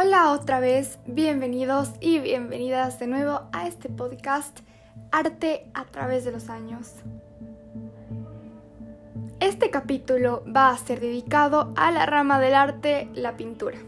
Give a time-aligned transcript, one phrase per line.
[0.00, 4.60] Hola otra vez, bienvenidos y bienvenidas de nuevo a este podcast
[5.10, 6.92] Arte a través de los años.
[9.40, 13.78] Este capítulo va a ser dedicado a la rama del arte, la pintura.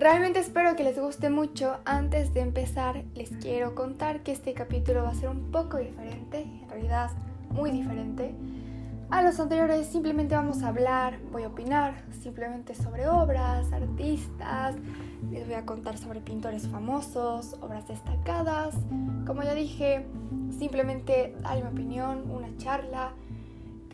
[0.00, 1.76] Realmente espero que les guste mucho.
[1.84, 6.40] Antes de empezar, les quiero contar que este capítulo va a ser un poco diferente,
[6.40, 7.10] en realidad
[7.50, 8.34] muy diferente
[9.10, 14.76] a los anteriores simplemente vamos a hablar, voy a opinar simplemente sobre obras, artistas,
[15.30, 18.74] les voy a contar sobre pintores famosos, obras destacadas.
[19.26, 20.06] Como ya dije,
[20.58, 23.12] simplemente dar mi opinión, una charla.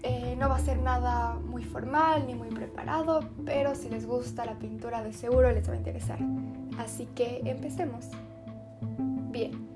[0.03, 4.47] Eh, no va a ser nada muy formal ni muy preparado, pero si les gusta
[4.47, 6.19] la pintura de seguro les va a interesar.
[6.79, 8.07] Así que empecemos.
[9.31, 9.70] Bien.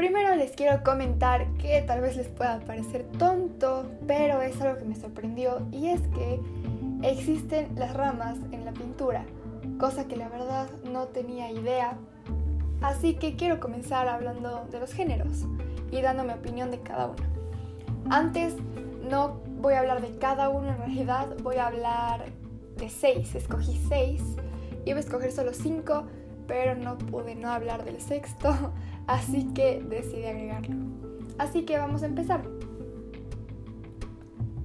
[0.00, 4.86] Primero les quiero comentar que tal vez les pueda parecer tonto, pero es algo que
[4.86, 6.40] me sorprendió y es que
[7.02, 9.26] existen las ramas en la pintura,
[9.78, 11.98] cosa que la verdad no tenía idea.
[12.80, 15.44] Así que quiero comenzar hablando de los géneros
[15.90, 17.22] y dando mi opinión de cada uno.
[18.08, 18.56] Antes
[19.02, 22.24] no voy a hablar de cada uno en realidad, voy a hablar
[22.78, 24.22] de seis, escogí seis,
[24.86, 26.04] iba a escoger solo cinco,
[26.46, 28.72] pero no pude no hablar del sexto,
[29.10, 30.76] así que decidí agregarlo.
[31.36, 32.42] Así que vamos a empezar.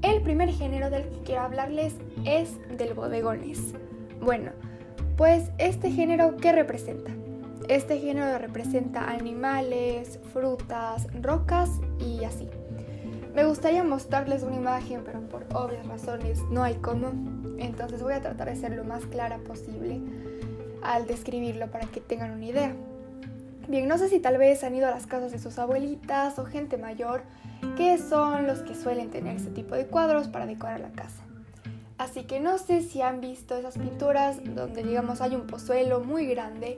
[0.03, 3.73] El primer género del que quiero hablarles es del bodegones.
[4.21, 4.51] Bueno,
[5.17, 7.11] pues este género, ¿qué representa?
[7.69, 12.47] Este género representa animales, frutas, rocas y así.
[13.33, 17.07] Me gustaría mostrarles una imagen, pero por obvias razones no hay cómo.
[17.57, 20.01] Entonces voy a tratar de ser lo más clara posible
[20.83, 22.75] al describirlo para que tengan una idea.
[23.67, 26.45] Bien, no sé si tal vez han ido a las casas de sus abuelitas o
[26.45, 27.23] gente mayor,
[27.75, 31.23] que son los que suelen tener este tipo de cuadros para decorar la casa.
[31.97, 36.27] Así que no sé si han visto esas pinturas donde digamos hay un pozuelo muy
[36.27, 36.77] grande,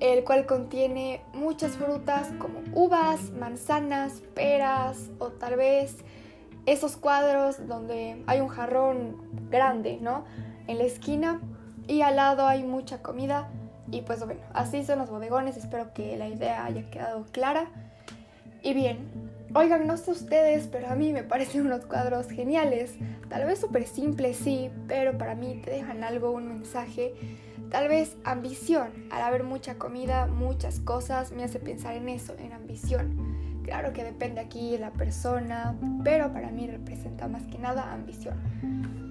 [0.00, 5.98] el cual contiene muchas frutas como uvas, manzanas, peras o tal vez
[6.64, 9.16] esos cuadros donde hay un jarrón
[9.50, 10.24] grande, ¿no?
[10.68, 11.42] En la esquina
[11.86, 13.50] y al lado hay mucha comida
[13.90, 17.66] y pues bueno, así son los bodegones, espero que la idea haya quedado clara.
[18.62, 18.98] Y bien,
[19.54, 22.94] oigan, no sé ustedes, pero a mí me parecen unos cuadros geniales,
[23.28, 27.14] tal vez súper simples, sí, pero para mí te dejan algo, un mensaje,
[27.70, 32.52] tal vez ambición, al haber mucha comida, muchas cosas, me hace pensar en eso, en
[32.52, 33.62] ambición.
[33.64, 39.03] Claro que depende aquí de la persona, pero para mí representa más que nada ambición.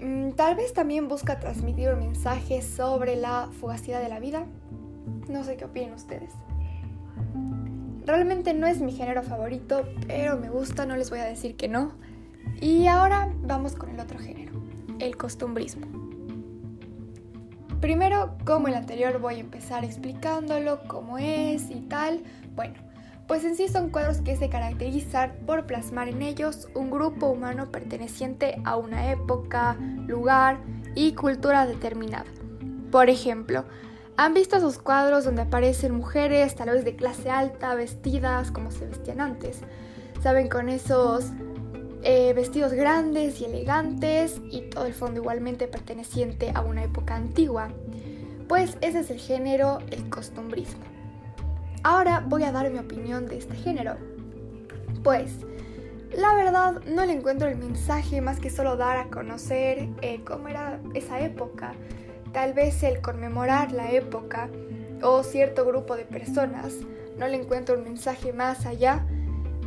[0.00, 4.46] Mm, tal vez también busca transmitir un mensaje sobre la fugacidad de la vida.
[5.28, 6.32] No sé qué opinan ustedes.
[8.06, 11.68] Realmente no es mi género favorito, pero me gusta, no les voy a decir que
[11.68, 11.92] no.
[12.60, 14.52] Y ahora vamos con el otro género,
[14.98, 15.86] el costumbrismo.
[17.80, 22.22] Primero, como el anterior, voy a empezar explicándolo, cómo es y tal.
[22.54, 22.74] Bueno,
[23.26, 27.70] pues en sí son cuadros que se caracterizan por plasmar en ellos un grupo humano
[27.70, 29.76] perteneciente a una época,
[30.06, 30.58] lugar
[30.94, 32.26] y cultura determinada.
[32.90, 33.64] Por ejemplo,
[34.16, 38.86] ¿han visto esos cuadros donde aparecen mujeres tal vez de clase alta vestidas como se
[38.86, 39.60] vestían antes?
[40.22, 40.48] ¿Saben?
[40.48, 41.30] Con esos
[42.02, 47.70] eh, vestidos grandes y elegantes y todo el fondo igualmente perteneciente a una época antigua.
[48.48, 50.93] Pues ese es el género, el costumbrismo.
[51.84, 53.96] Ahora voy a dar mi opinión de este género.
[55.02, 55.36] Pues,
[56.16, 60.48] la verdad no le encuentro el mensaje más que solo dar a conocer eh, cómo
[60.48, 61.74] era esa época,
[62.32, 64.48] tal vez el conmemorar la época
[65.02, 66.72] o cierto grupo de personas.
[67.18, 69.04] No le encuentro un mensaje más allá,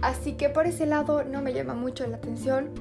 [0.01, 2.71] así que por ese lado no me llama mucho la atención.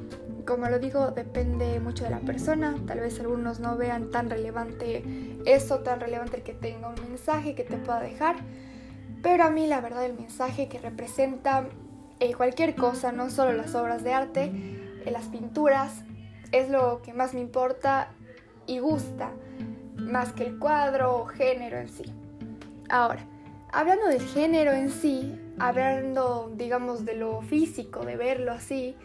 [0.47, 2.75] Como lo digo, depende mucho de la persona.
[2.87, 5.05] Tal vez algunos no vean tan relevante
[5.45, 8.37] eso, tan relevante el que tenga un mensaje que te pueda dejar.
[9.23, 11.69] Pero a mí la verdad el mensaje que representa
[12.21, 14.51] eh, cualquier cosa, no solo las obras de arte,
[15.05, 16.05] eh, las pinturas,
[16.53, 18.09] es lo que más me importa
[18.67, 19.31] y gusta,
[19.97, 22.05] más que el cuadro o género en sí.
[22.89, 23.27] Ahora,
[23.73, 28.97] hablando del género en sí, hablando digamos de lo físico, de verlo así,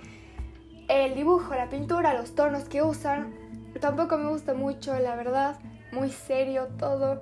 [0.88, 3.34] el dibujo, la pintura, los tonos que usan,
[3.80, 5.58] tampoco me gusta mucho, la verdad,
[5.92, 7.22] muy serio todo.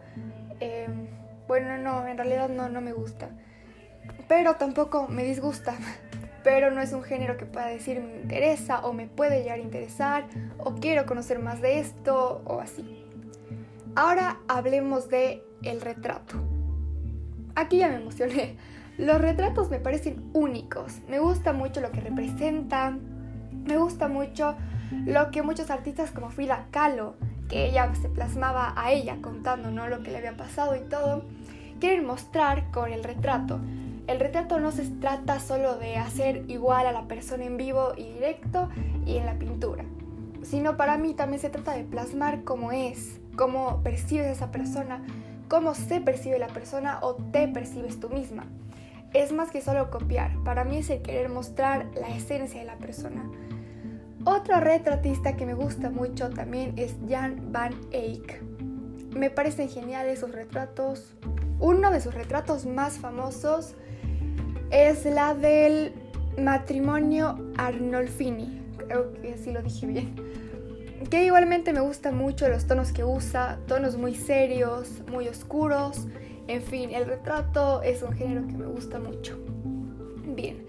[1.50, 3.30] Bueno, no, en realidad no, no me gusta.
[4.28, 5.74] Pero tampoco me disgusta.
[6.44, 9.64] Pero no es un género que pueda decir me interesa o me puede llegar a
[9.64, 10.26] interesar
[10.60, 13.04] o quiero conocer más de esto o así.
[13.96, 16.36] Ahora hablemos de el retrato.
[17.56, 18.56] Aquí ya me emocioné.
[19.00, 21.00] Los retratos me parecen únicos.
[21.08, 23.00] Me gusta mucho lo que representan.
[23.66, 24.56] Me gusta mucho
[24.92, 27.16] lo que muchos artistas como Frida Kahlo
[27.50, 29.88] que ella se plasmaba a ella contando ¿no?
[29.88, 31.24] lo que le había pasado y todo,
[31.80, 33.60] quieren mostrar con el retrato.
[34.08, 38.12] El retrato no se trata solo de hacer igual a la persona en vivo y
[38.14, 38.70] directo
[39.06, 39.86] y en la pintura,
[40.42, 45.04] sino para mí también se trata de plasmar cómo es, cómo percibes a esa persona,
[45.48, 48.46] cómo se percibe la persona o te percibes tú misma.
[49.14, 52.78] Es más que solo copiar, para mí es el querer mostrar la esencia de la
[52.78, 53.30] persona.
[54.26, 58.42] Otro retratista que me gusta mucho también es Jan van Eyck.
[59.16, 61.16] Me parecen geniales sus retratos.
[61.60, 63.76] Uno de sus retratos más famosos
[64.72, 65.94] es la del
[66.38, 68.62] matrimonio Arnolfini.
[68.78, 70.16] Creo que sí lo dije bien.
[71.10, 76.08] Que igualmente me gustan mucho los tonos que usa, tonos muy serios, muy oscuros.
[76.48, 79.38] En fin, el retrato es un género que me gusta mucho.
[80.26, 80.66] Bien,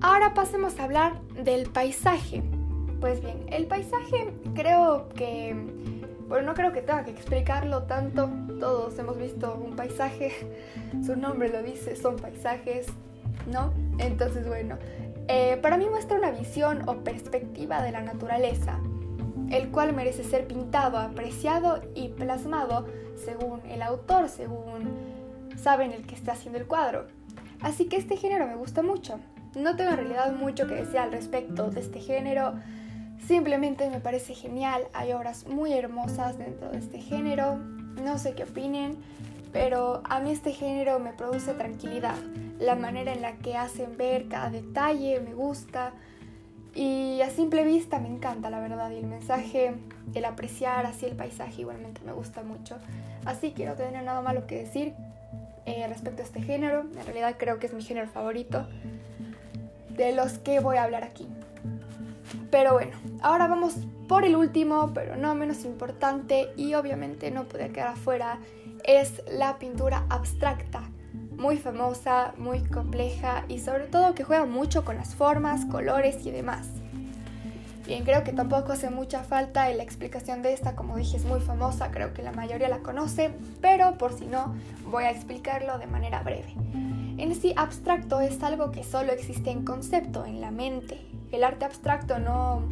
[0.00, 2.42] ahora pasemos a hablar del paisaje.
[3.00, 5.54] Pues bien, el paisaje creo que,
[6.28, 8.28] bueno, no creo que tenga que explicarlo tanto.
[8.60, 10.32] Todos hemos visto un paisaje,
[11.04, 12.86] su nombre lo dice, son paisajes,
[13.50, 13.72] ¿no?
[13.98, 14.78] Entonces, bueno,
[15.28, 18.78] eh, para mí muestra una visión o perspectiva de la naturaleza,
[19.50, 22.86] el cual merece ser pintado, apreciado y plasmado
[23.16, 24.88] según el autor, según
[25.56, 27.06] saben el que está haciendo el cuadro.
[27.60, 29.18] Así que este género me gusta mucho.
[29.56, 32.54] No tengo en realidad mucho que decir al respecto de este género.
[33.26, 37.58] Simplemente me parece genial, hay obras muy hermosas dentro de este género,
[38.02, 38.96] no sé qué opinen,
[39.52, 42.16] pero a mí este género me produce tranquilidad.
[42.58, 45.92] La manera en la que hacen ver cada detalle me gusta
[46.74, 49.74] y a simple vista me encanta, la verdad, y el mensaje,
[50.14, 52.76] el apreciar así el paisaje igualmente me gusta mucho.
[53.24, 54.92] Así que no tener nada malo que decir
[55.64, 58.66] eh, respecto a este género, en realidad creo que es mi género favorito
[59.88, 61.26] de los que voy a hablar aquí.
[62.50, 63.76] Pero bueno, ahora vamos
[64.08, 68.38] por el último, pero no menos importante y obviamente no puede quedar afuera,
[68.84, 70.82] es la pintura abstracta.
[71.36, 76.30] Muy famosa, muy compleja y sobre todo que juega mucho con las formas, colores y
[76.30, 76.68] demás.
[77.86, 81.40] Bien, creo que tampoco hace mucha falta la explicación de esta, como dije, es muy
[81.40, 83.30] famosa, creo que la mayoría la conoce,
[83.60, 84.56] pero por si no,
[84.90, 86.52] voy a explicarlo de manera breve.
[87.16, 91.64] En sí, abstracto es algo que solo existe en concepto, en la mente, el arte
[91.64, 92.62] abstracto no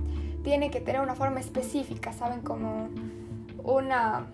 [0.45, 2.43] tiene que tener una forma específica, ¿saben?
[2.43, 2.91] Como
[3.65, 4.27] una...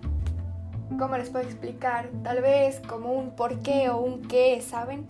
[0.98, 2.10] ¿Cómo les puedo explicar?
[2.24, 5.06] Tal vez como un por qué o un qué, ¿saben?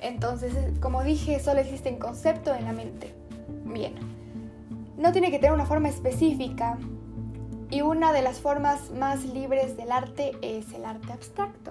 [0.00, 3.14] Entonces, como dije, solo existe en concepto en la mente.
[3.64, 3.94] Bien.
[4.98, 6.76] No tiene que tener una forma específica.
[7.70, 11.70] Y una de las formas más libres del arte es el arte abstracto.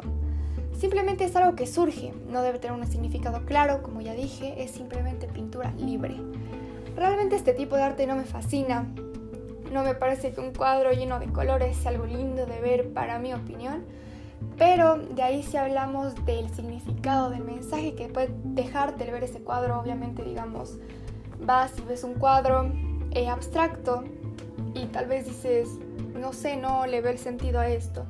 [0.79, 4.71] Simplemente es algo que surge, no debe tener un significado claro, como ya dije, es
[4.71, 6.17] simplemente pintura libre.
[6.95, 8.87] Realmente este tipo de arte no me fascina.
[9.71, 13.19] No me parece que un cuadro lleno de colores sea algo lindo de ver para
[13.19, 13.83] mi opinión.
[14.57, 19.39] Pero de ahí si hablamos del significado del mensaje que puede dejarte el ver ese
[19.39, 20.77] cuadro, obviamente digamos,
[21.41, 22.71] vas y ves un cuadro
[23.11, 24.03] eh, abstracto
[24.73, 25.69] y tal vez dices,
[26.19, 28.05] no sé, no le veo el sentido a esto.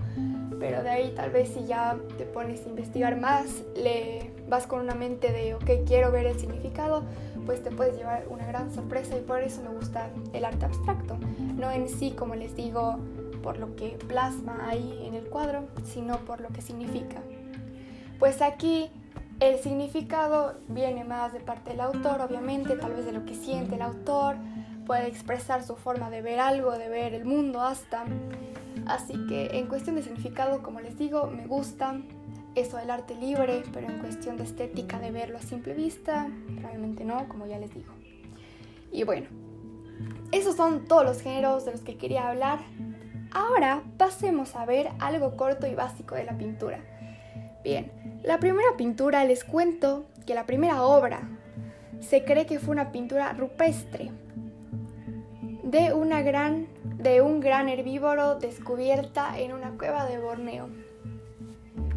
[0.60, 4.82] Pero de ahí tal vez si ya te pones a investigar más, le vas con
[4.82, 7.04] una mente de, ok, quiero ver el significado,
[7.46, 11.18] pues te puedes llevar una gran sorpresa y por eso me gusta el arte abstracto.
[11.56, 12.98] No en sí, como les digo,
[13.44, 17.22] por lo que plasma ahí en el cuadro, sino por lo que significa.
[18.20, 18.90] Pues aquí
[19.40, 23.76] el significado viene más de parte del autor, obviamente, tal vez de lo que siente
[23.76, 24.36] el autor,
[24.86, 28.06] puede expresar su forma de ver algo, de ver el mundo hasta.
[28.86, 31.98] Así que en cuestión de significado, como les digo, me gusta
[32.56, 36.28] eso del arte libre, pero en cuestión de estética, de verlo a simple vista,
[36.62, 37.94] realmente no, como ya les digo.
[38.92, 39.28] Y bueno,
[40.32, 42.60] esos son todos los géneros de los que quería hablar.
[43.32, 46.80] Ahora pasemos a ver algo corto y básico de la pintura.
[47.64, 47.92] Bien,
[48.24, 51.30] la primera pintura les cuento que la primera obra
[52.00, 54.12] se cree que fue una pintura rupestre
[55.64, 60.70] de, una gran, de un gran herbívoro descubierta en una cueva de Borneo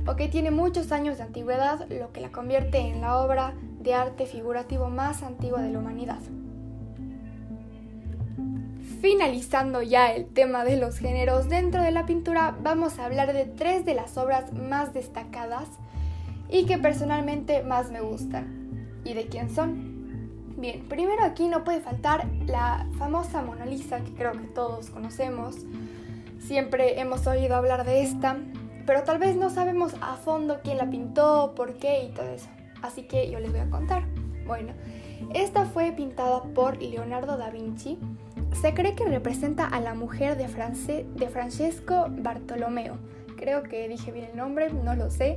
[0.09, 3.93] o que tiene muchos años de antigüedad, lo que la convierte en la obra de
[3.93, 6.19] arte figurativo más antigua de la humanidad.
[9.03, 13.45] Finalizando ya el tema de los géneros dentro de la pintura, vamos a hablar de
[13.45, 15.69] tres de las obras más destacadas
[16.49, 19.03] y que personalmente más me gustan.
[19.05, 20.57] ¿Y de quién son?
[20.57, 25.57] Bien, primero aquí no puede faltar la famosa Mona Lisa que creo que todos conocemos.
[26.41, 28.39] Siempre hemos oído hablar de esta,
[28.89, 32.49] pero tal vez no sabemos a fondo quién la pintó, por qué y todo eso.
[32.81, 34.05] Así que yo les voy a contar.
[34.47, 34.73] Bueno,
[35.35, 37.99] Esta fue pintada por Leonardo da Vinci.
[38.63, 42.97] Se cree que representa a la mujer de, de Francesco Bartolomeo.
[43.37, 45.37] Creo que dije bien el nombre, no lo sé.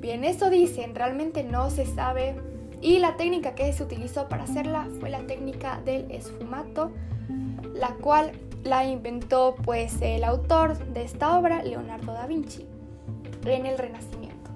[0.00, 2.36] Bien, eso dicen, realmente no se sabe.
[2.80, 6.92] Y la técnica que se utilizó para hacerla fue la técnica del esfumato,
[7.74, 8.32] la cual
[8.64, 12.66] la inventó pues el autor de esta obra, Leonardo da Vinci,
[13.56, 14.50] en el Renacimiento.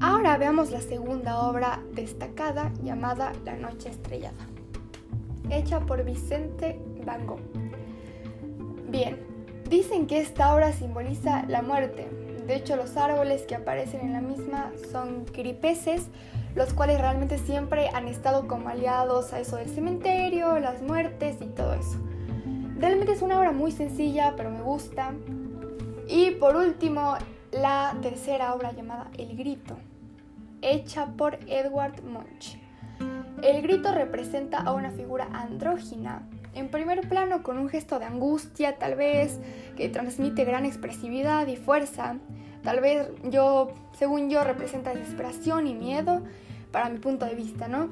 [0.00, 4.46] Ahora veamos la segunda obra destacada llamada La Noche Estrellada,
[5.50, 7.26] hecha por Vicente Van.
[8.88, 9.18] Bien,
[9.68, 12.08] dicen que esta obra simboliza la muerte.
[12.46, 16.06] De hecho, los árboles que aparecen en la misma son cripeses,
[16.54, 21.46] los cuales realmente siempre han estado como aliados a eso del cementerio, las muertes y
[21.46, 21.98] todo eso.
[22.78, 25.12] Realmente es una obra muy sencilla, pero me gusta.
[26.06, 27.16] Y por último,
[27.60, 29.76] la tercera obra llamada El Grito,
[30.62, 32.56] hecha por Edward Munch.
[33.42, 36.22] El grito representa a una figura andrógina,
[36.54, 39.40] en primer plano con un gesto de angustia tal vez,
[39.76, 42.16] que transmite gran expresividad y fuerza.
[42.62, 46.22] Tal vez yo, según yo, representa desesperación y miedo,
[46.72, 47.90] para mi punto de vista, ¿no?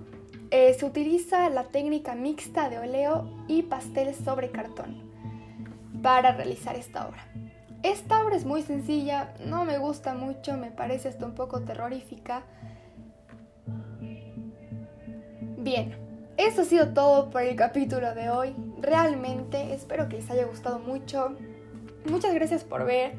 [0.51, 4.97] Eh, se utiliza la técnica mixta de óleo y pastel sobre cartón
[6.03, 7.27] para realizar esta obra.
[7.83, 12.43] Esta obra es muy sencilla, no me gusta mucho, me parece hasta un poco terrorífica.
[15.59, 15.97] Bien,
[16.37, 18.55] eso ha sido todo por el capítulo de hoy.
[18.81, 21.37] Realmente espero que les haya gustado mucho.
[22.11, 23.15] Muchas gracias por ver.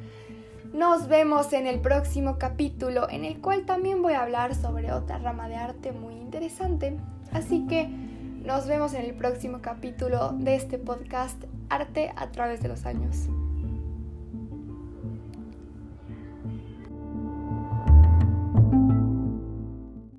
[0.73, 5.17] Nos vemos en el próximo capítulo en el cual también voy a hablar sobre otra
[5.17, 6.97] rama de arte muy interesante.
[7.31, 12.69] Así que nos vemos en el próximo capítulo de este podcast Arte a través de
[12.69, 13.27] los años.